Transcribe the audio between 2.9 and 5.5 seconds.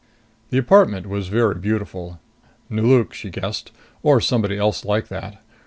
she guessed. Or somebody else like that.